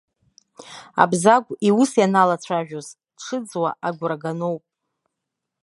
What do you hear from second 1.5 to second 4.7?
иус ианалацәажәоз, дшыӡуа агәра ганоуп.